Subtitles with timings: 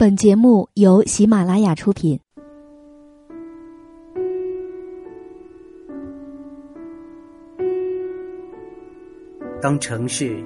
[0.00, 2.20] 本节目由喜马拉雅出品。
[9.60, 10.40] 当城市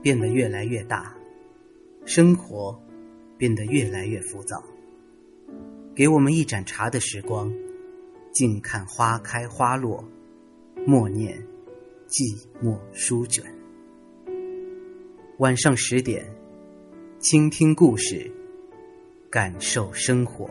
[0.00, 1.12] 变得越来越大，
[2.04, 2.80] 生活
[3.36, 4.62] 变得越来越浮躁，
[5.96, 7.52] 给我们一盏茶的时光，
[8.30, 10.04] 静看花开花落，
[10.86, 11.44] 默念
[12.06, 13.44] 寂寞书卷。
[15.38, 16.24] 晚上十点，
[17.18, 18.30] 倾听故事，
[19.32, 20.46] 感受生活。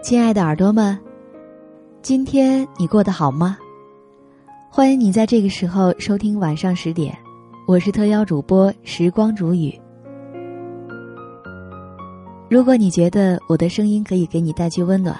[0.00, 0.96] 亲爱的耳朵们，
[2.00, 3.58] 今天你过得好吗？
[4.68, 7.16] 欢迎你在这个时候收听晚上十点，
[7.66, 9.72] 我是特邀主播时光煮雨。
[12.50, 15.16] 如果你觉得我的声音可以给你带去温暖，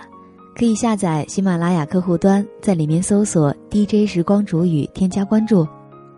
[0.55, 5.67] 可以下载喜马拉雅客户端，在里面搜索 DJ 时光煮雨，添加关注，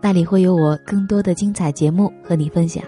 [0.01, 2.83] 那里会有我更多的精彩节目和你分享。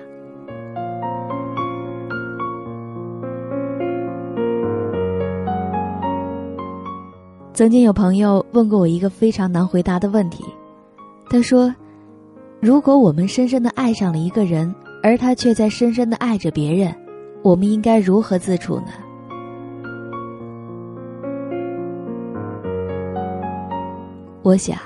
[7.53, 10.43] 曾经有朋友问过我一个非常难回答的问题，
[11.29, 11.75] 他说
[12.61, 16.95] ：“如果我们深深的爱上了一个人，而他却在深深的爱着别人，
[17.43, 18.87] 我们应该如何自处呢？”
[24.43, 24.77] 我想，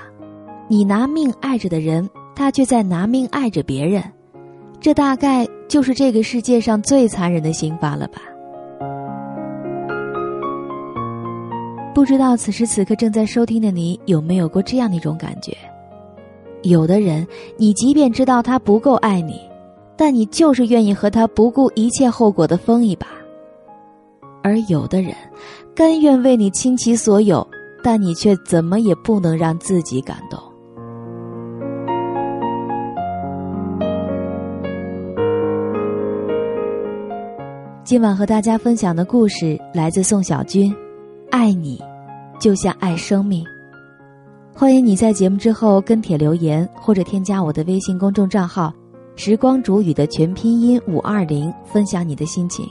[0.68, 4.02] 你拿命爱着的人，他却在拿命爱着别人，
[4.80, 8.20] 这大概就是这个世界上最残忍的刑罚了吧。
[11.96, 15.56] 不知道此时此刻正在收听的你有没有过这样的一种感觉？
[16.62, 19.40] 有的人，你即便知道他不够爱你，
[19.96, 23.06] 但你就是愿意和他不顾一切后果的疯一把；
[24.42, 25.14] 而有的人，
[25.74, 27.48] 甘愿为你倾其所有，
[27.82, 30.38] 但你却怎么也不能让自己感动。
[37.84, 40.70] 今晚和大家分享的故事来自宋小军。
[41.36, 41.78] 爱你，
[42.40, 43.44] 就像爱生命。
[44.54, 48.72] 欢迎你在节目之后跟帖留言，或者添加我的微信公众账号
[49.16, 52.66] “时光煮雨”的全拼音五二零，分享你的心情，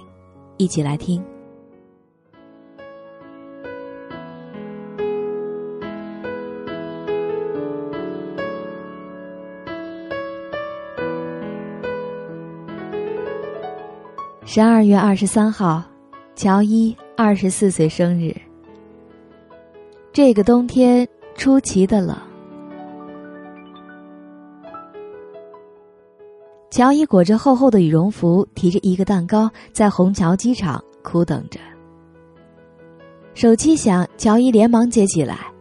[0.58, 1.24] 一起来听。
[14.44, 15.84] 十二月二十三号，
[16.36, 18.36] 乔伊二十四岁生日。
[20.16, 21.06] 这个冬天
[21.36, 22.16] 出奇的冷，
[26.72, 31.60] 乔伊裹着厚厚的羽绒服，提着一个蛋糕，在虹桥机场苦等着。
[33.34, 35.52] 手机响，乔伊连忙接起来，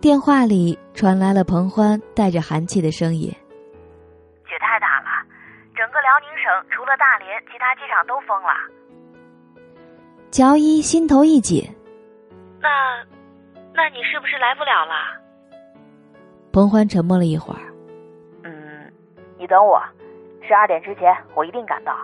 [0.00, 3.30] 电话里传来了彭欢带着寒气的声音
[4.44, 5.24] ：“雪太大了，
[5.76, 8.50] 整个辽宁省除了大连，其他机场都封了。”
[10.32, 11.64] 乔伊心头一紧，
[12.60, 12.68] 那。
[13.78, 14.92] 那你是不是来不了了？
[16.50, 17.60] 彭欢沉默了一会儿。
[18.42, 18.92] 嗯，
[19.38, 19.80] 你等我，
[20.42, 21.96] 十二点之前我一定赶到。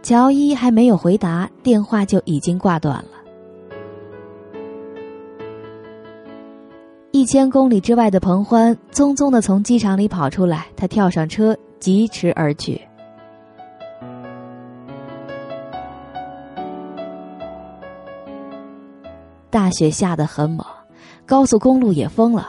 [0.00, 3.10] 乔伊还没有回答，电话就已经挂断了。
[7.10, 12.80] 一千公里之外的彭欢匆匆的从机场里跑出来，他跳上车，疾驰而去。
[19.54, 20.66] 大雪下得很猛，
[21.24, 22.48] 高速公路也封了，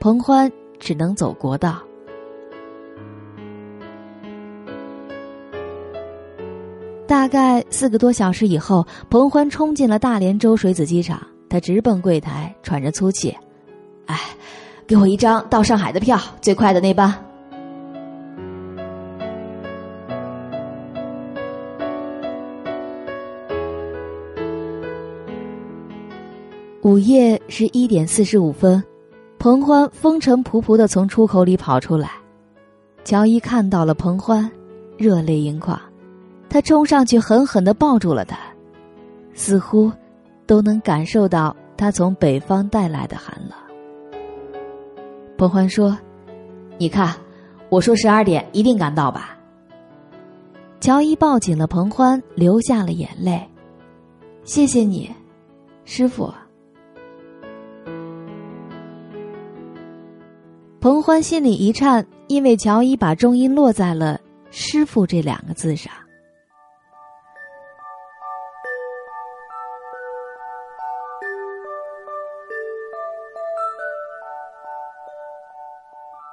[0.00, 0.50] 彭欢
[0.80, 1.80] 只能走国道。
[7.06, 13.32] 大概四个多小时以后，彭欢冲进了大连州水子机场，他直奔柜台，喘着粗气
[14.06, 14.18] ：“哎，
[14.88, 17.14] 给我一张到上海的票，最快的那班。”
[26.90, 28.82] 午夜十一点四十五分，
[29.38, 32.10] 彭欢风尘仆仆的从出口里跑出来，
[33.04, 34.50] 乔伊看到了彭欢，
[34.98, 35.80] 热泪盈眶，
[36.48, 38.36] 他冲上去狠狠的抱住了他，
[39.34, 39.92] 似乎
[40.48, 43.56] 都能感受到他从北方带来的寒冷。
[45.38, 45.96] 彭欢说
[46.76, 47.14] ：“你看，
[47.68, 49.38] 我说十二点一定赶到吧。”
[50.82, 53.48] 乔伊抱紧了彭欢，流下了眼泪。
[54.42, 55.08] 谢谢你，
[55.84, 56.28] 师傅。
[60.80, 64.18] 彭欢心里一颤，因为乔伊把重音落在了
[64.50, 65.92] “师傅”这两个字上。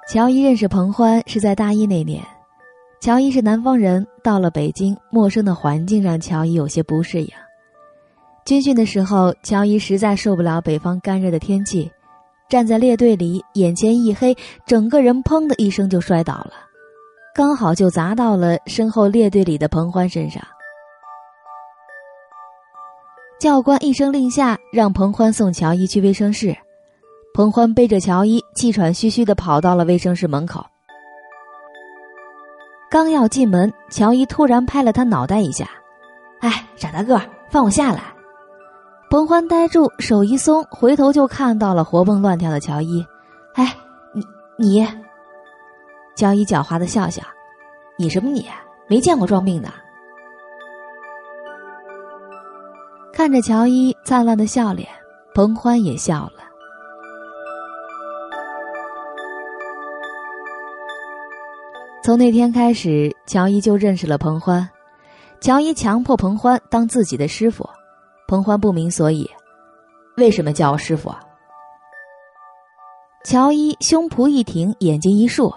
[0.08, 2.24] 乔伊认识彭欢是在大一那年，
[3.02, 7.30] 乔伊是南方人，到了北京，陌生的环境让乔伊有些不适应。
[8.46, 11.92] 军训的时候，乔伊实在受不了北方干热的天气，
[12.50, 14.36] 站在列队里，眼前一黑，
[14.66, 16.54] 整个人砰的一声就摔倒了，
[17.36, 20.42] 刚好就砸到了身后列队里的彭欢身上。
[23.38, 26.58] 教官一声令下，让彭欢送乔伊去卫生室。
[27.34, 30.66] 彭欢背着乔伊，气喘吁吁的跑到了卫生室门口。
[32.90, 35.70] 刚要进门，乔伊突然拍了他脑袋一下
[36.40, 37.22] ：“哎，傻大个，
[37.52, 38.02] 放我下来！”
[39.10, 43.06] 彭欢呆住，手一松，回头就看到了活蹦乱跳的乔伊。
[43.56, 43.74] “哎，
[44.14, 44.26] 你
[44.58, 44.88] 你。”
[46.16, 47.24] 乔伊狡猾的笑笑
[47.98, 48.46] ：“你什么你？
[48.88, 49.70] 没见过装病的。”
[53.14, 54.90] 看着乔伊灿烂的笑脸，
[55.34, 56.44] 彭欢也笑了。
[62.04, 64.70] 从那天开始，乔伊就认识了彭欢。
[65.40, 67.70] 乔伊强迫彭欢当自己的师傅，
[68.28, 69.30] 彭欢不明所以，
[70.18, 71.16] 为什么叫我师傅？
[73.24, 75.54] 乔伊胸脯一挺，眼睛一竖，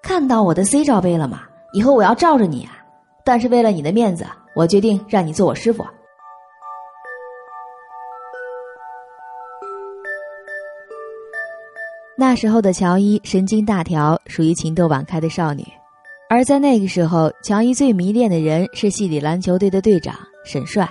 [0.00, 1.42] 看到我的 C 罩杯了吗？
[1.72, 2.78] 以后我要罩着你啊！
[3.24, 4.24] 但是为了你的面子，
[4.54, 5.84] 我决定让你做我师傅。
[12.16, 15.66] 那时候的乔伊神经大条，属于情窦晚开的少女，
[16.28, 20.14] 而在那个时候，乔伊最迷恋的人是系里篮球队的队长
[20.44, 20.88] 沈帅。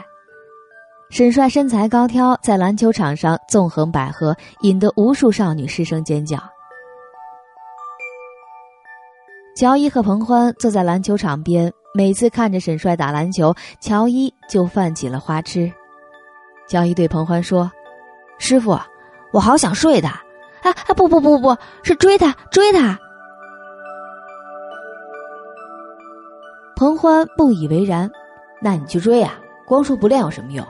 [1.12, 6.38] 沈帅身材高挑，在篮球场上纵横捭阖，引得无数少女失声尖叫。
[9.58, 15.69] 乔伊和彭欢坐在篮球场边，每次看着沈帅打篮球，乔伊就犯起了花痴。
[16.66, 17.69] 乔伊对彭欢说
[18.40, 18.80] ：“师傅，
[19.34, 20.12] 我好想睡他。”
[20.63, 22.98] 啊啊不不不不，是追他追他！
[26.78, 28.10] 彭欢不以为然，
[28.62, 30.66] 那你去追啊，光说不练有什么用？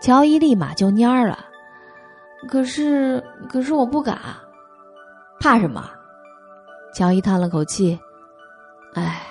[0.00, 1.38] 乔伊立马就蔫儿了。
[2.48, 4.18] 可是可是我不敢，
[5.40, 5.90] 怕什么？
[6.94, 7.98] 乔伊叹了口气，
[8.94, 9.22] 哎，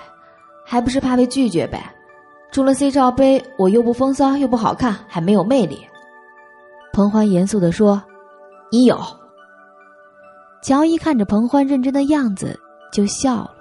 [0.64, 1.82] 还不是怕被拒绝呗。
[2.52, 5.86] 除了 C 罩杯，我又不风骚又不好看，还没有魅力。
[6.92, 8.02] 彭欢严肃的说
[8.70, 8.98] ：“你有。”
[10.62, 12.58] 乔伊看着彭欢认真的样子，
[12.92, 13.55] 就笑了。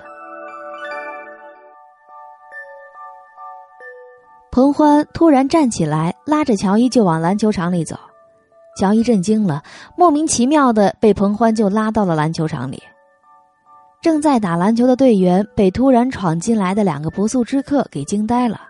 [4.56, 7.98] 彭欢突然站起来，拉着乔伊就往篮球场里走。
[8.80, 9.62] 乔伊震惊了，
[9.98, 12.82] 莫名其妙的被彭欢就拉到了篮球场里。
[14.02, 18.62] 正在打篮球的队员被突然闯进来的两个不速之客给惊呆了。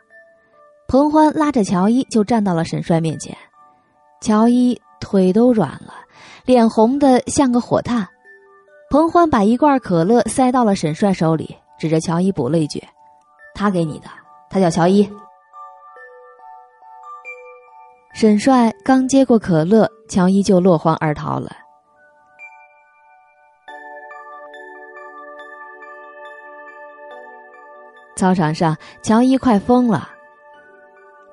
[0.87, 3.37] 彭欢拉着乔伊就站到了沈帅面前，
[4.21, 5.93] 乔伊腿都软了，
[6.45, 8.07] 脸红的像个火炭。
[8.89, 12.83] 彭欢把一罐可乐塞到了沈帅手里，指着乔伊补了一句
[13.53, 14.07] ：“他给你的，
[14.49, 15.07] 他叫乔伊。”
[18.15, 21.51] 沈帅刚接过可乐，乔伊就落荒而逃了。
[28.15, 30.07] 操场上，乔伊快疯了。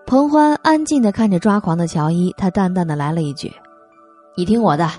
[0.06, 3.48] 彭欢安静的看着抓狂的乔伊，他淡淡的来了一句
[4.36, 4.90] ：“你听我的，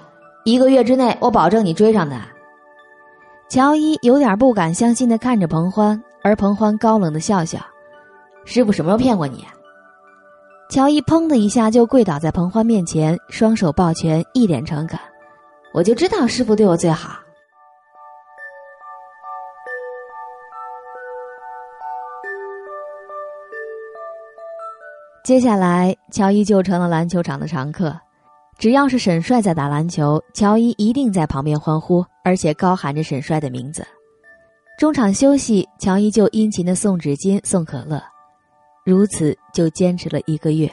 [0.46, 2.26] 一个月之内，我保证你追上他。”
[3.52, 7.60] 乔伊有点不敢相信的看着彭欢，而彭欢高冷的笑笑
[8.46, 9.46] ：“师傅什么时候骗过你？”
[10.74, 15.00] 乔伊砰的一下就跪倒在彭欢面前，双手抱拳，一脸诚恳
[15.72, 17.12] ：“我就知道师傅对我最好。”
[25.24, 27.96] 接下来，乔伊就成了篮球场的常客。
[28.58, 33.86] 只要是沈帅在打篮球，乔伊一定在旁边欢呼，而且高喊着沈帅的名字。
[34.80, 38.02] 中场休息，乔伊就殷勤的送纸巾、送可乐，
[38.86, 40.70] 如此就坚持了一个月。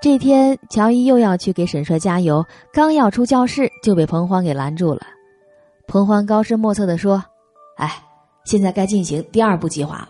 [0.00, 5.02] 这天，乔伊又要去给沈帅加油，刚要出教室，就被彭欢给拦住了。
[5.86, 7.22] 彭欢高深莫测的说
[7.76, 8.02] ：“哎，
[8.44, 10.08] 现在该进行第二步计划了。”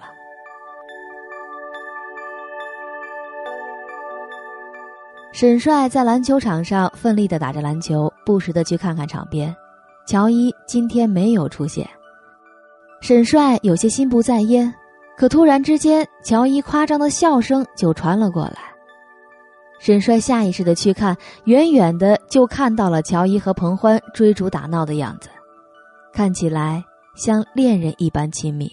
[5.32, 9.54] 沈帅在篮球场上奋力的打着篮球，不时的去看看场边。
[10.06, 11.88] 乔伊今天没有出现，
[13.00, 14.72] 沈帅有些心不在焉。
[15.16, 18.56] 可突然之间，乔伊夸张的笑声就传了过来
[19.78, 25.28] ：“沈帅下意识的去看，远远的就看到了乔伊和彭欢追逐打闹的样子，
[26.12, 26.82] 看起来
[27.14, 28.72] 像恋人一般亲密。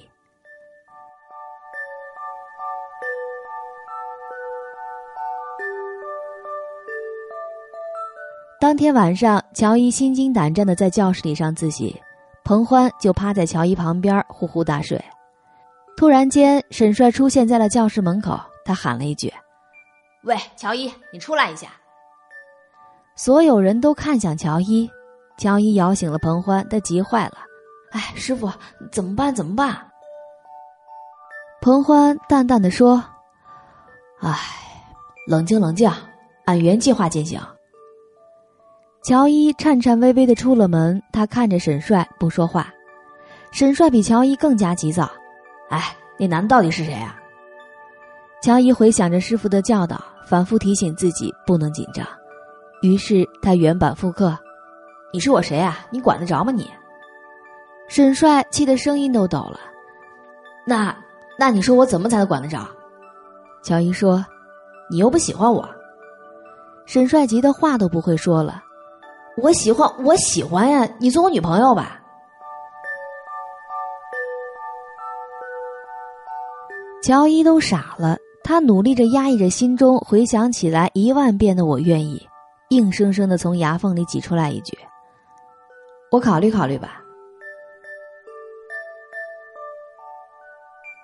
[8.59, 11.95] 当天晚上，乔伊心惊胆战的在教室里上自习，
[12.43, 15.01] 彭欢就趴在乔伊旁边呼呼大睡。
[15.95, 19.33] 突然间，沈帅出现在了教室门口，他喊了一句
[20.23, 21.69] ：“喂，乔伊，你出来一下。”
[23.15, 24.91] 所有人都看向乔伊，
[25.37, 27.37] 乔伊摇醒了彭欢，他急坏了
[27.91, 28.51] ：“哎，师傅，
[28.91, 29.33] 怎么办？
[29.33, 29.73] 怎么办？”
[31.61, 33.01] 彭欢淡淡的说
[34.19, 34.37] ：“哎，
[35.27, 35.89] 冷静冷静，
[36.43, 37.41] 按原计划进行。”
[39.01, 42.71] 乔伊颤颤巍巍的出了门，他看着沈帅不说话。
[43.51, 45.09] 沈帅比乔伊更加急躁。
[45.69, 47.17] 哎，那男的到底是谁啊？
[48.41, 52.05] 乔伊回想着师傅的教导，反复提醒自己不能紧张。
[52.81, 54.37] 于是他原版复刻
[55.11, 55.79] ：“你是我谁啊？
[55.91, 56.69] 你管得着吗你？”
[57.87, 59.59] 沈帅气得声音都抖了。
[60.65, 60.95] 那
[61.37, 62.67] 那你说我怎么才能管得着？
[63.63, 64.23] 乔伊说
[64.91, 65.67] ：“你又不喜欢我。”
[66.85, 68.61] 沈帅急得话都不会说了。
[69.41, 70.87] 我喜欢，我喜欢呀！
[70.99, 72.01] 你做我女朋友吧。
[77.01, 82.27] 乔伊都傻了，他努力着压抑着心中回想起来一万遍的“我愿意”，
[82.69, 84.77] 硬生生的从牙缝里挤出来一句
[86.11, 87.01] ：“我考虑考虑吧。”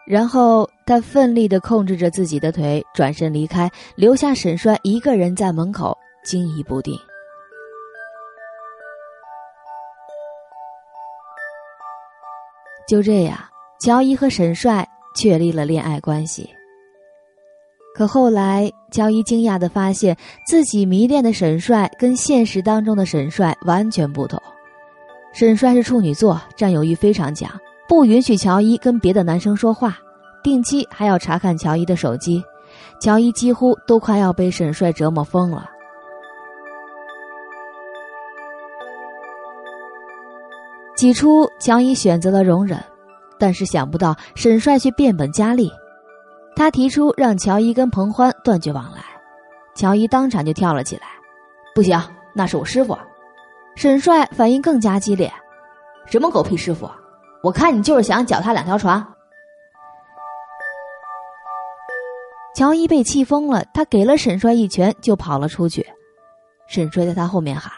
[0.06, 6.96] 然后他奋力的控制着自己的腿，转身离开，留下沈帅一个人在门口惊疑不定。
[12.88, 13.38] 就这样，
[13.80, 16.50] 乔伊和沈帅确立了恋爱关系。
[17.96, 20.16] 可后来，乔伊惊讶的发现
[20.46, 24.42] 自己迷恋的沈帅跟现实当中的沈帅完全不同。
[25.34, 27.50] 沈帅是处女座，占有欲非常强，
[27.88, 29.98] 不允许乔伊跟别的男生说话，
[30.44, 32.44] 定期还要查看乔伊的手机。
[33.02, 35.70] 乔伊几乎都快要被沈帅折磨疯了。
[40.96, 42.82] 起初，乔伊选择了容忍，
[43.38, 45.70] 但是想不到沈帅却变本加厉。
[46.56, 49.04] 他提出让乔伊跟彭欢断绝往来，
[49.76, 51.04] 乔伊当场就跳了起来
[51.76, 52.02] ：“不行，
[52.34, 52.98] 那是我师傅。”
[53.76, 55.30] 沈帅反应更加激烈
[56.08, 56.90] ：“什么狗屁师傅？
[57.44, 59.00] 我看你就是想脚踏两条船。”
[62.56, 65.86] 乔伊被气疯了，他给了沈帅一拳就跑了出去。
[66.68, 67.70] 沈帅在他后面喊：“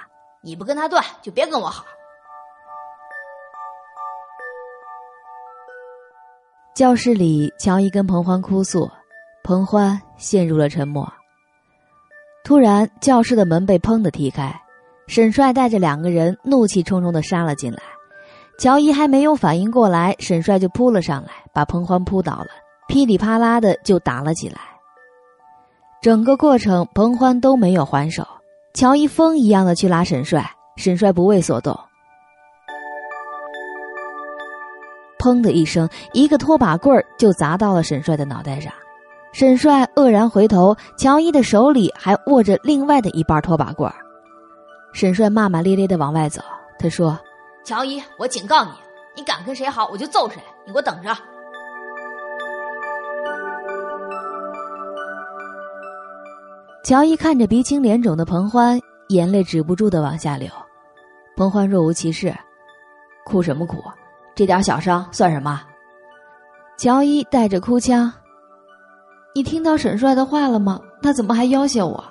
[0.44, 1.84] 你不跟他断，就别跟我好。”
[6.78, 8.88] 教室里，乔伊跟彭欢哭诉，
[9.44, 11.12] 彭欢陷入了沉默。
[12.44, 14.56] 突然，教室的门被砰的踢开，
[15.08, 17.80] 沈帅带着两个人怒气冲冲的杀了进来。
[18.60, 22.50] 乔伊还没有反应过来，沈帅就扑了上来，把彭欢扑倒了，
[22.88, 24.62] 噼里啪啦的就打了起来。
[26.00, 28.24] 整个过程，彭欢都没有还手，
[28.76, 31.76] 乔伊疯一样的去拉沈帅，沈帅不为所动。
[35.20, 38.72] 砰的一声，一个拖把棍儿就砸到了沈帅的脑袋上。
[39.34, 43.96] 沈帅愕然回头，乔伊的手里还握着另外的一半拖把棍儿。
[44.94, 46.42] 沈帅骂骂咧咧的往外走，
[46.80, 47.20] 他说
[47.64, 48.72] ：“乔伊，我警告你，
[49.16, 50.42] 你敢跟谁好，我就揍谁！
[50.66, 51.16] 你给我等着！”
[56.84, 60.50] 乔伊看着鼻青脸肿的彭欢，眼泪止不住的往下流。
[61.36, 62.34] 彭欢若无其事
[63.26, 63.84] ：“哭什么哭？”
[64.38, 65.64] 这点小伤算什么？
[66.78, 68.14] 乔伊带着哭腔
[69.34, 70.80] ：“你听到沈帅的话了吗？
[71.02, 72.04] 他怎么还要挟我？”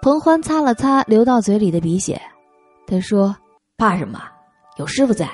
[0.00, 2.22] 彭欢擦了擦流到嘴里的鼻血，
[2.86, 3.34] 他说
[3.76, 4.20] ：“怕什么？
[4.76, 5.28] 有师傅在。”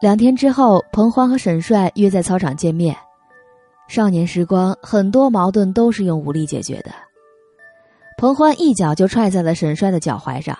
[0.00, 2.96] 两天之后，彭欢和沈帅约在操场见面。
[3.88, 6.90] 少年时光，很多矛盾都是用武力解决的。
[8.20, 10.58] 彭欢一脚就踹在了沈帅的脚踝上，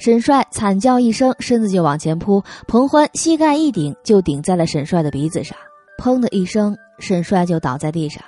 [0.00, 5.56] 沈帅惨叫一声，身子就往前扑，彭欢膝盖一顶就顶在了沈帅的鼻子上，
[6.02, 8.20] 砰的一声，沈帅就倒在地上。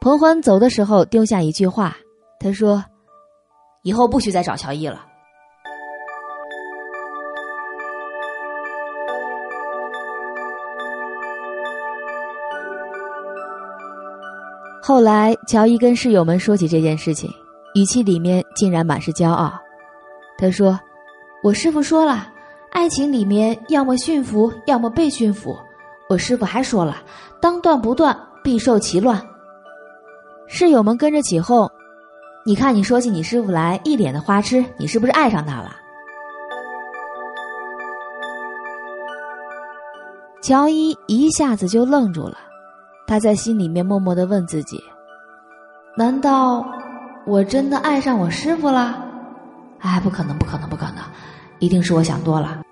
[0.00, 1.96] 彭欢走的时候丢下一句话，
[2.40, 2.84] 他说
[3.82, 5.06] ：“以后不许再找乔伊了。”
[14.86, 17.28] 后来，乔伊跟室友们说起这件事情，
[17.74, 19.52] 语气里面竟然满是骄傲。
[20.38, 20.78] 他说
[21.42, 22.28] ：“我师傅说了，
[22.70, 25.58] 爱情里面要么驯服，要么被驯服。
[26.08, 27.02] 我师傅还说了，
[27.40, 29.20] 当断不断，必受其乱。”
[30.46, 31.68] 室友们跟着起哄
[32.46, 35.74] ：“你看你说起你师傅来，一脸的花痴，你是不是爱上他了？”
[40.40, 42.38] 乔伊一下子就愣住了，
[43.06, 44.82] 他在心里面默默的问自己
[45.96, 46.66] ：“难道
[47.24, 49.04] 我真的爱上我师傅了？
[49.78, 50.96] 哎，不可能，不可能，不可能，
[51.60, 52.62] 一定是我想多了。”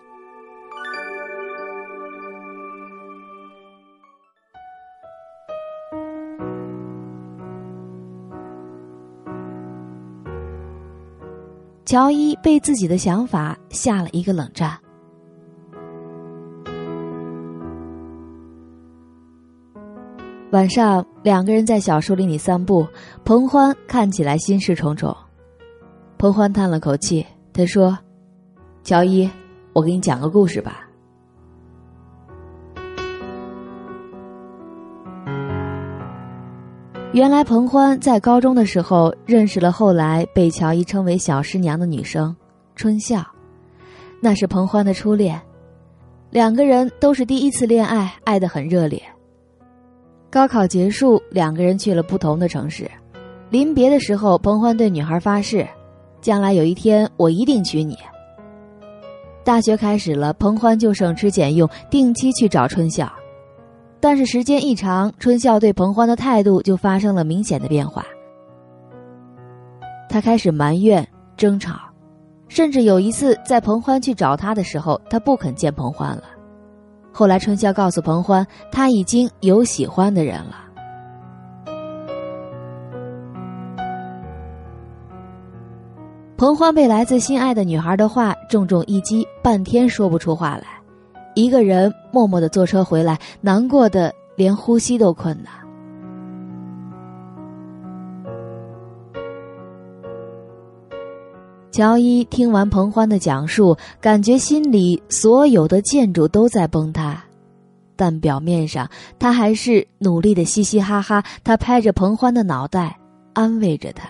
[11.84, 14.76] 乔伊被自己的想法吓了一个冷战。
[20.54, 22.86] 晚上，两个人在小树林里散步。
[23.24, 25.12] 彭欢看起来心事重重。
[26.16, 27.98] 彭欢叹了口气，他说
[28.84, 29.28] ：“乔伊，
[29.72, 30.88] 我给你讲个故事吧。
[37.12, 42.32] 原来，彭欢在高中的时候认识了后来被乔伊称为小师娘的女生
[42.76, 43.26] 春笑，
[44.20, 45.42] 那是彭欢的初恋。
[46.30, 49.02] 两个人都是第一次恋爱，爱得很热烈。”
[50.34, 52.90] 高考结束，两个人去了不同的城市。
[53.50, 55.64] 临别的时候，彭欢对女孩发誓
[56.20, 57.96] ：“将来有一天，我一定娶你。”
[59.44, 63.08] 大学开始了，彭欢就省吃俭用，定期去找春笑。
[64.00, 68.04] 但是时间一长，春笑对彭欢的态度就发生了明显的变化。
[70.08, 71.78] 他开始埋怨、争吵，
[72.48, 76.24] 甚至有一次在彭欢去找他的时候，他不肯见彭欢了。
[77.16, 80.56] 后来，春宵告诉彭欢，他已经有喜欢的人了。
[86.36, 90.64] 彭欢被来自心爱的女孩的话重重一击，半天说不出话来，
[91.36, 95.63] 一个人默默的坐车回来，难过的连呼吸都困难。
[101.74, 107.20] 乔伊听完彭欢的讲述，感觉心里所有的建筑都在崩塌，
[107.96, 111.20] 但表面上他还是努力的嘻嘻哈哈。
[111.42, 112.96] 他拍着彭欢的脑袋，
[113.32, 114.08] 安慰着他。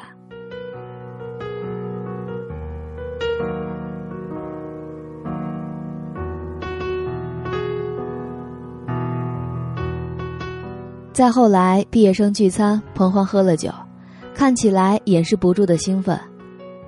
[11.15, 13.71] 再后来，毕业生聚餐，彭欢喝了酒，
[14.35, 16.21] 看起来掩饰不住的兴奋。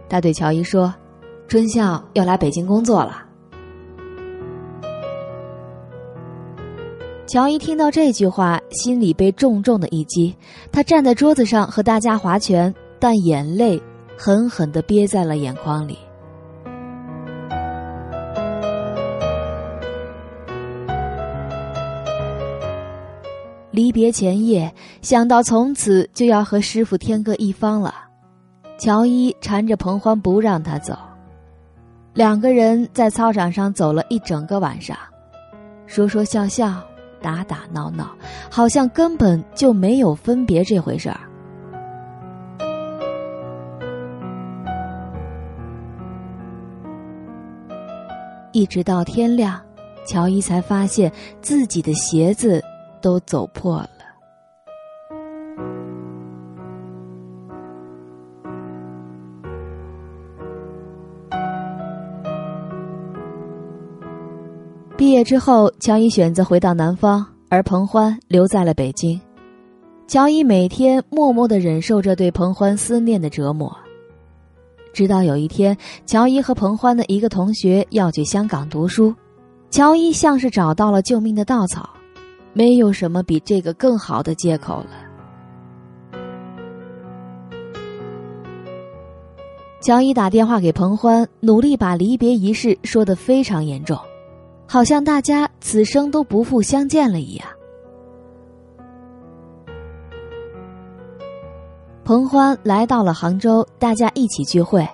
[0.09, 0.95] 他对乔伊说
[1.49, 3.25] ：“春笑要来北京工作了。”
[7.27, 10.37] 乔伊听到这句话，心里被重重的一击。
[10.71, 13.83] 他站在桌子上和大家划拳，但眼泪
[14.17, 15.99] 狠狠的憋在了眼眶里。
[23.73, 28.06] 离别前夜，想到从此就要和师傅天各一方了。
[28.79, 30.97] 乔伊缠着彭欢不让他走，
[32.13, 34.97] 两个人在操场上走了一整个晚上，
[35.87, 36.83] 说说笑笑，
[37.23, 38.15] 打打闹闹，
[38.51, 41.21] 好像根本就没有分别这回事儿。
[48.53, 49.61] 一直到天亮，
[50.07, 51.11] 乔伊才发现
[51.41, 52.63] 自己的鞋子
[53.01, 53.91] 都走破了。
[65.07, 69.21] 毕业之后，乔伊选择回到南方，而彭欢留在了北京。
[70.09, 73.73] 乔伊每天默默的忍受着对彭欢思念的折磨，
[74.93, 79.15] 直到有一天，乔伊和彭欢的一个同学要去香港读书，
[79.71, 81.89] 乔伊像是找到了救命的稻草，
[82.53, 86.19] 没有什么比这个更好的借口了。
[89.81, 93.97] 乔伊打电话给彭欢，努力把离别仪式说得非常严重。
[94.67, 97.47] 好像大家此生都不复相见了一样。
[102.05, 104.87] 彭欢来到了杭州，大家一起聚会，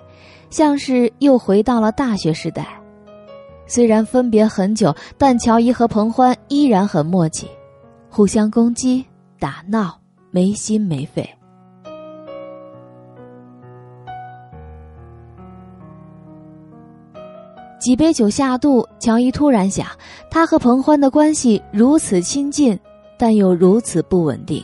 [0.49, 2.67] 像是又回到了大学时代。
[3.67, 7.47] 虽然分别很久，但乔伊和彭欢依然很默契，
[8.09, 9.05] 互相攻击、
[9.39, 9.99] 打闹，
[10.31, 11.27] 没心没肺。
[17.83, 19.85] 几杯酒下肚乔伊突然想
[20.31, 22.79] 他和彭欢的关系如此亲近
[23.19, 24.63] 但又如此不稳定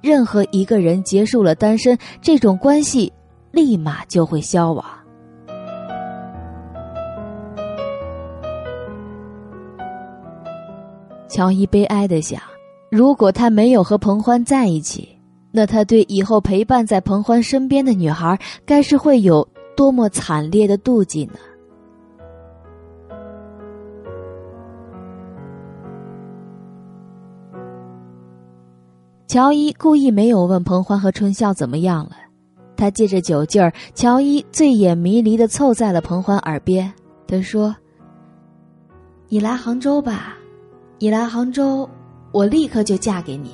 [0.00, 3.12] 任何一个人结束了单身这种关系
[3.50, 4.84] 立马就会消亡。
[11.28, 12.40] 乔伊悲哀的想
[12.88, 15.08] 如果他没有和彭欢在一起
[15.50, 21.51] 那他对以后陪伴在彭欢身边的女孩该是会有多么惨烈的妒忌呢？
[29.32, 32.10] 乔伊故意没有问彭欢和春笑怎么样了，
[32.76, 36.92] 他借着酒劲儿，乔伊醉眼迷离的凑在了彭欢耳边，
[37.26, 37.74] 他说
[39.30, 40.36] ：“你来杭州吧，
[40.98, 41.88] 你来杭州，
[42.30, 43.52] 我立刻就嫁给你。”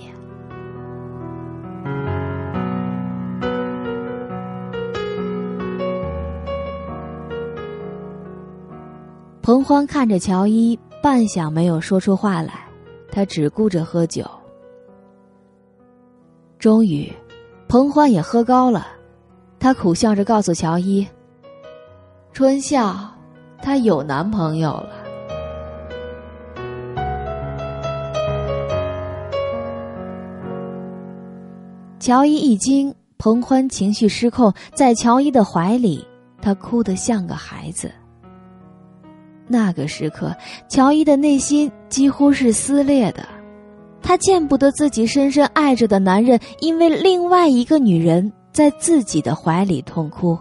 [9.41, 12.67] 彭欢看着乔伊，半晌没有说出话来，
[13.13, 14.29] 他只顾着喝酒。
[16.59, 17.09] 终于，
[17.69, 18.89] 彭欢也喝高了，
[19.61, 21.07] 他苦笑着告诉乔伊
[22.35, 22.97] ：“春笑，
[23.63, 24.91] 她有男朋友了。”
[32.01, 36.05] 乔伊一惊，彭欢情绪失控，在乔伊的怀里，
[36.43, 37.89] 他哭得像个孩子。
[39.47, 40.35] 那个时刻，
[40.69, 43.38] 乔伊的内心几乎是撕裂的。
[44.03, 50.39] 她见不得自己深深爱着的男人，因为另外一个女人在自己的怀里痛哭。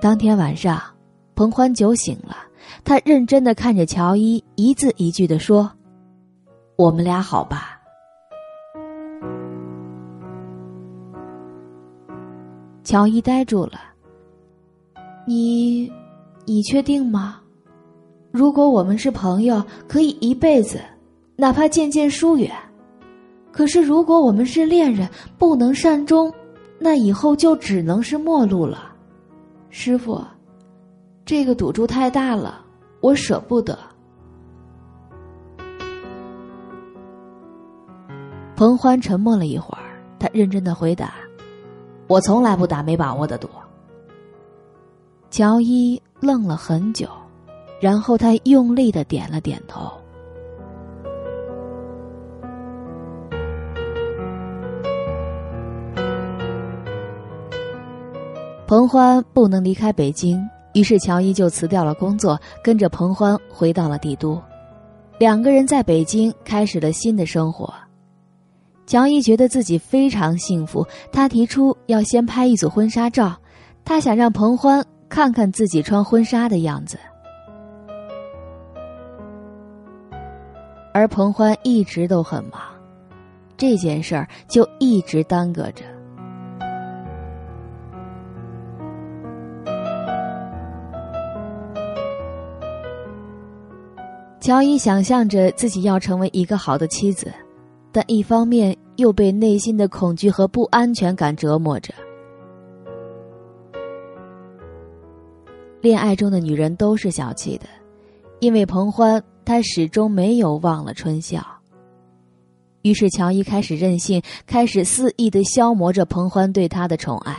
[0.00, 0.80] 当天晚上，
[1.34, 2.36] 彭欢酒醒了，
[2.84, 5.72] 他认真的看着乔伊，一字一句的说
[6.76, 7.70] ：“我们俩好吧。”
[12.84, 13.93] 乔伊呆住了。
[15.26, 15.90] 你，
[16.44, 17.40] 你确定吗？
[18.30, 20.80] 如果我们是朋友，可以一辈子，
[21.36, 22.50] 哪怕渐渐疏远；
[23.50, 25.08] 可是如果我们是恋人，
[25.38, 26.32] 不能善终，
[26.78, 28.92] 那以后就只能是陌路了。
[29.70, 30.20] 师傅，
[31.24, 32.60] 这个赌注太大了，
[33.00, 33.78] 我舍不得。
[38.56, 39.82] 彭欢沉默了一会儿，
[40.18, 41.14] 他认真的回答
[42.06, 43.48] ：“我从来不打没把握的赌。”
[45.36, 47.08] 乔伊愣了很久，
[47.80, 49.90] 然后他用力的点了点头。
[58.68, 60.40] 彭欢不能离开北京，
[60.72, 64.40] 于是乔伊就辞掉了工作，跟着彭欢回到了帝都。
[65.18, 67.74] 两个人在北京开始了新的生活。
[68.86, 73.36] 乔伊觉得自己非常幸福，他提出要先拍一组婚纱照，
[73.84, 74.86] 他想让彭欢。
[75.08, 76.98] 看看自己穿婚纱的样子，
[80.92, 82.60] 而彭欢一直都很忙，
[83.56, 85.84] 这件事儿就一直耽搁着。
[94.40, 97.32] 乔伊想象着自己要成为一个好的妻子，
[97.90, 101.94] 但一方面又被内心的恐惧和不安全感折磨着。
[105.84, 107.66] 恋爱中的女人都是小气的，
[108.40, 111.44] 因为彭欢她始终没有忘了春笑。
[112.80, 117.36] 于是乔伊开始任性，开始肆意的消磨着彭欢对他的宠爱，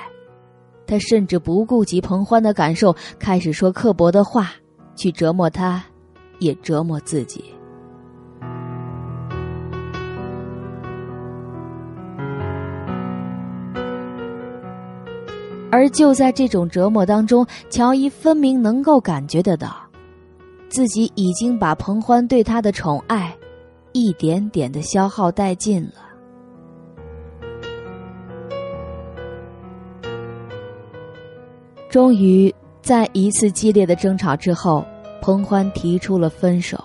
[0.86, 4.52] 他甚至不顾及彭欢的感受，开始说刻薄的话，
[4.96, 5.84] 去折磨他，
[6.38, 7.44] 也折磨自己。
[15.76, 19.76] 而就在这种折磨当中，乔伊分明能够感觉得到，
[20.70, 23.36] 自己已经把彭欢对他的宠爱，
[23.92, 25.96] 一点点的消耗殆尽了。
[31.90, 34.86] 终于，在一次激烈的争吵之后，
[35.22, 36.82] 彭欢提出了分手。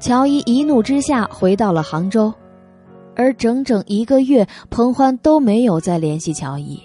[0.00, 2.34] 乔伊一怒之下回到了杭州，
[3.14, 6.82] 而整整一个月，彭欢都没有再联系乔伊。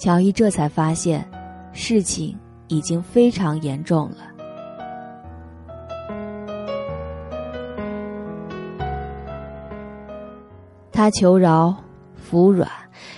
[0.00, 1.22] 乔伊这才发现，
[1.72, 2.34] 事情
[2.68, 4.16] 已经非常严重了。
[10.90, 11.76] 他求饶、
[12.14, 12.66] 服软，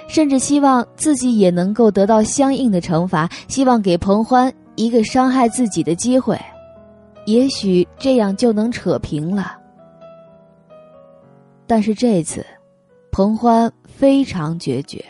[0.09, 6.37] 甚至希望自己也能够得到相应的惩罚，希望给彭欢一个伤害自己的机会，
[7.27, 9.57] 也许这样就能扯平了。
[11.65, 12.45] 但是这次，
[13.13, 15.05] 彭欢非常决绝。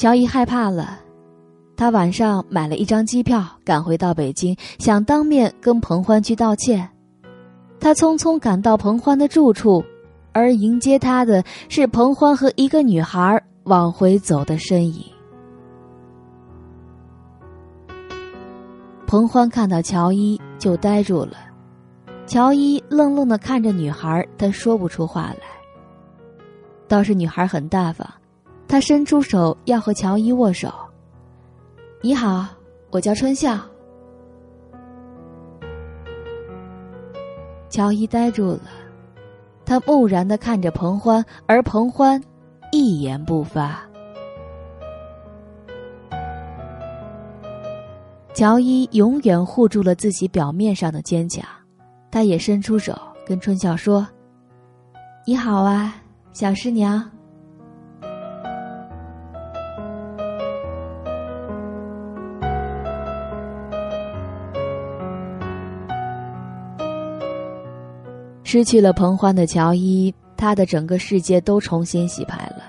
[0.00, 0.98] 乔伊害怕了，
[1.76, 6.88] 他晚上买了一张机票，赶回到北京，想当面跟彭欢去道歉。
[7.78, 9.84] 他匆匆赶到彭欢的住处，
[10.32, 15.04] 而迎接他的是彭欢和一个女孩往回走的身影。
[19.06, 21.36] 彭欢看到乔伊就呆住了，
[22.24, 25.42] 乔伊愣愣的看着女孩，他说不出话来。
[26.88, 28.08] 倒是女孩很大方，
[28.70, 30.72] 他伸出手要和乔伊握手。
[32.00, 32.46] 你好，
[32.92, 33.58] 我叫春笑。
[37.68, 38.60] 乔伊呆住了，
[39.64, 42.22] 他木然的看着彭欢，而彭欢
[42.70, 43.82] 一言不发。
[48.32, 51.44] 乔伊永远护住了自己表面上的坚强，
[52.08, 54.06] 他也伸出手跟春笑说
[55.26, 55.96] ：“你好啊。”
[56.32, 57.10] 小师娘，
[68.52, 72.64] 失去了彭欢的乔伊，他的整个世界都重新洗牌了。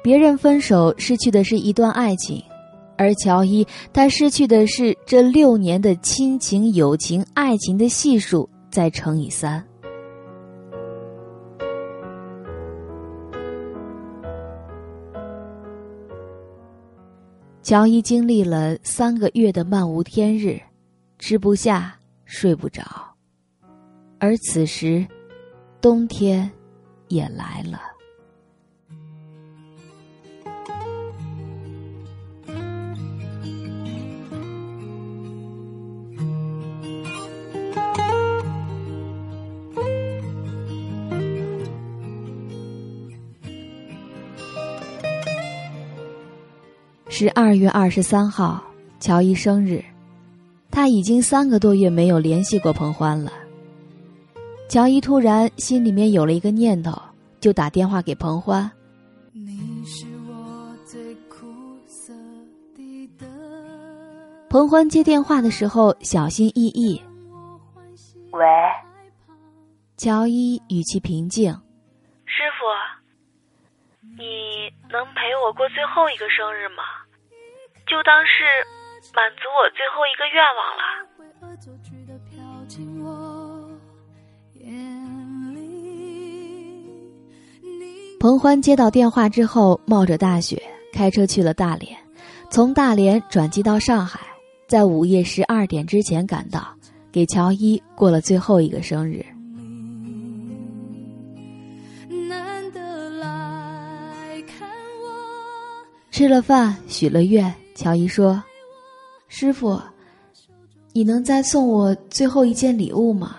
[0.00, 2.40] 别人分手失去的是一段爱情，
[2.96, 9.60] 而乔伊他失去的是这六年的亲情、友情、爱情的系数再乘以三。
[17.60, 20.62] 乔伊经历了三个月的漫无天日，
[21.18, 22.84] 吃不下，睡不着，
[24.18, 25.06] 而此时，
[25.80, 26.50] 冬天
[27.08, 27.80] 也来了。
[47.08, 48.62] 是二月二十三号，
[49.00, 49.82] 乔伊生日，
[50.70, 53.32] 他已经三个多月没有联系过彭欢了。
[54.68, 56.92] 乔伊突然心里面有了一个念头，
[57.40, 58.70] 就打电话给彭欢。
[64.48, 67.00] 彭欢接电话的时候小心翼翼
[68.32, 68.44] ：“喂。”
[69.96, 71.52] 乔伊语气平静
[72.26, 72.66] ：“师傅，
[74.18, 76.82] 你能陪我过最后一个生日吗？”
[77.86, 78.44] 就当是
[79.14, 80.82] 满足我最后一个愿望了。
[88.18, 90.60] 彭欢接到电话之后，冒着大雪
[90.92, 91.96] 开车去了大连，
[92.50, 94.20] 从大连转机到上海，
[94.66, 96.74] 在午夜十二点之前赶到，
[97.12, 99.24] 给乔伊过了最后一个生日。
[106.10, 107.54] 吃了饭，许了愿。
[107.74, 108.42] 乔伊说
[109.28, 109.78] ：“师傅，
[110.94, 113.36] 你能再送我最后一件礼物吗？”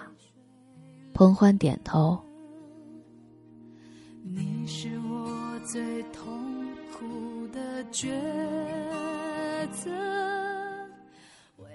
[1.17, 2.15] 彭欢点头。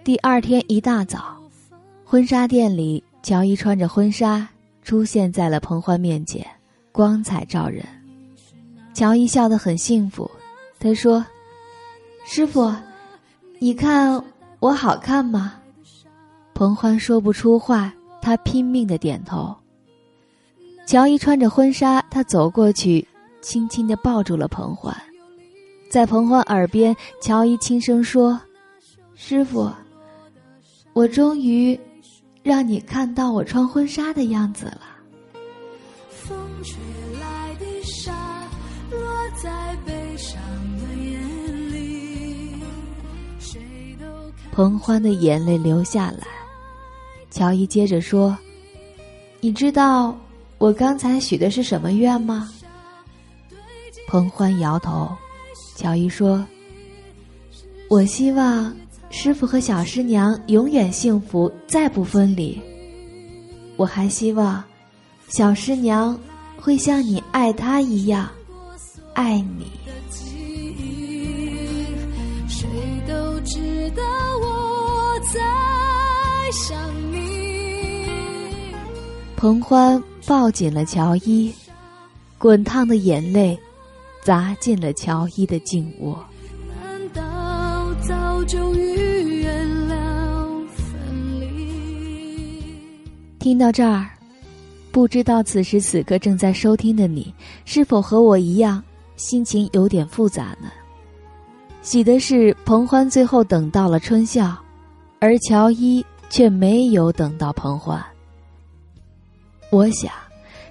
[0.05, 1.37] 第二天一大早，
[2.05, 4.49] 婚纱店里，乔伊穿着婚纱
[4.85, 6.47] 出现在了彭欢面前，
[6.93, 7.85] 光彩照人。
[8.95, 10.31] 乔伊笑得很幸福，
[10.79, 11.27] 他说。
[12.25, 12.73] 师傅，
[13.59, 14.23] 你看
[14.61, 15.55] 我好看吗？
[16.55, 19.55] 彭欢说不出话，他拼命的点头。
[20.87, 23.07] 乔伊穿着婚纱，他走过去，
[23.41, 24.97] 轻轻的抱住了彭欢，
[25.91, 28.41] 在彭欢耳边，乔伊轻声说
[29.15, 29.71] ：“师傅，
[30.93, 31.79] 我终于
[32.43, 34.81] 让你看到我穿婚纱的样子了。”
[36.11, 36.77] 风吹
[37.21, 38.13] 来的沙
[38.91, 38.99] 落
[39.43, 40.41] 在悲伤
[40.79, 42.55] 的眼里，
[43.39, 43.61] 谁
[44.01, 44.07] 都
[44.53, 46.27] 彭欢的眼泪流下来，
[47.33, 48.37] 乔伊接着说
[49.41, 50.15] ：“你知道
[50.59, 52.51] 我刚才许的是什么愿吗？”
[54.07, 55.11] 彭欢摇头。
[55.75, 56.47] 乔伊说
[57.89, 58.77] ：“我希望
[59.09, 62.61] 师傅和小师娘永远幸福，再不分离。
[63.77, 64.63] 我还希望
[65.29, 66.17] 小师娘
[66.61, 68.31] 会像你爱他一样
[69.15, 69.67] 爱你。”
[72.47, 72.69] 谁
[73.09, 74.03] 都知道。
[75.33, 75.41] 在
[76.51, 76.77] 想
[77.11, 77.12] 你。
[79.43, 81.53] 彭欢抱紧了乔伊，
[82.39, 83.59] 滚烫的眼泪
[84.23, 86.25] 砸进了乔伊的颈窝。
[86.81, 92.79] 难道早就预言了分离？
[93.41, 94.09] 听到这儿，
[94.93, 98.81] 不知道此时此刻正在收听的你，是否和我一样，
[99.17, 100.71] 心情有点复杂呢？
[101.81, 104.57] 喜的是彭欢最后等到了春笑，
[105.19, 108.01] 而乔伊却没有等到彭欢。
[109.73, 110.13] 我想，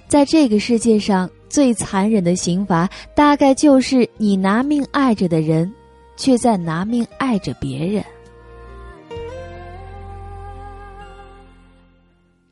[0.08, 5.74] 在这个世界上最残忍的刑罚，大概就是你拿命爱着的人，
[6.16, 8.06] 却在拿命爱着别人。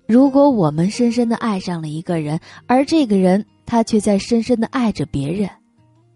[0.07, 5.47] 如果我们深深的爱上了一个人，而这个人他却在深深的爱着别人，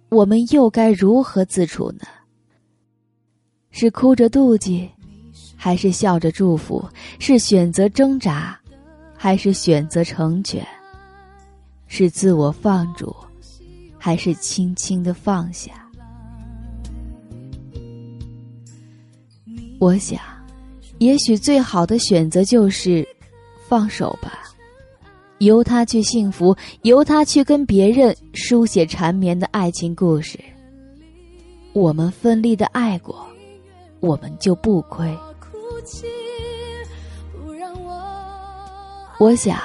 [0.10, 2.08] 我们又该如何自处呢？
[3.70, 4.90] 是哭着妒忌，
[5.56, 6.84] 还是笑着祝福？
[7.20, 8.60] 是选择挣扎，
[9.24, 10.62] 还是选择成全？
[11.88, 13.16] 是自我放逐，
[13.98, 15.72] 还是轻轻的放下？
[19.80, 20.20] 我想，
[20.98, 23.08] 也许最好的选择就是。
[23.66, 24.40] 放手吧，
[25.38, 30.38] 由他去幸福，由他去跟别人书写缠绵的爱情故事。
[31.72, 33.26] 我们奋力的爱过，
[34.02, 35.18] 我们就不亏。
[39.18, 39.60] 我想，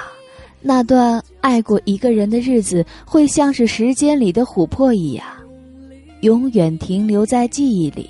[0.61, 5.25] 那段爱过一个人的日子，会像是时间里的琥珀一样，
[6.21, 8.09] 永远停留在记忆里，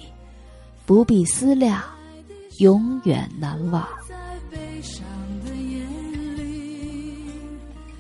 [0.86, 1.82] 不必思量，
[2.58, 3.88] 永远难忘。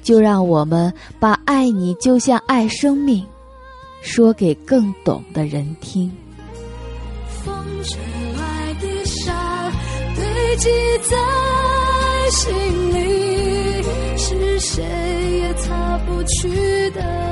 [0.02, 3.23] 就让我们把“爱你就像爱生命”
[4.02, 6.12] 说给更懂的人听。
[7.43, 7.99] 风吹
[8.36, 9.71] 来的沙
[10.15, 10.69] 堆积
[11.08, 11.15] 在
[12.30, 12.50] 心
[12.94, 13.84] 里，
[14.18, 14.84] 是谁
[15.42, 17.29] 也擦不去的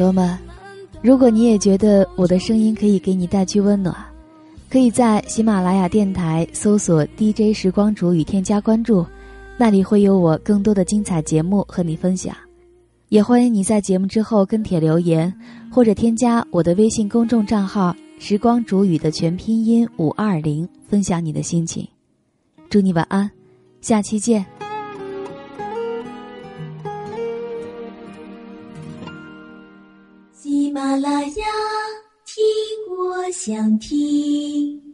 [0.00, 0.38] 朵们，
[1.02, 3.94] 如果你也觉得我的声音可以给你带去温暖，
[4.70, 9.04] 可以在喜马拉雅电台搜索 “DJ 时光煮雨”添加关注，
[9.58, 12.34] 那里会有我更多的精彩节目和你分享。
[13.10, 15.30] 也欢迎你在节目之后跟帖留言，
[15.70, 21.86] 或者添加我的微信公众账号“时光煮雨”的全拼音五二零，分享你的心情。
[22.70, 23.30] 祝你晚安，
[23.82, 24.46] 下期见。
[30.80, 31.44] 啦啦呀，
[32.24, 34.89] 听我想听。